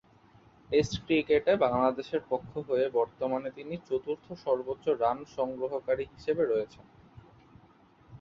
Test 0.69 0.93
ক্রিকেটে 1.05 1.53
বাংলাদেশের 1.63 2.21
পক্ষ 2.29 2.51
হয়ে 2.67 2.85
বর্তমানে 2.97 3.49
তিনি 3.57 3.73
চতুর্থ 3.87 4.27
সর্বোচ্চ 4.45 4.85
রান 5.01 5.17
সংগ্রহকারী 5.35 6.03
হিসেবে 6.13 6.43
রয়েছেন। 6.45 6.85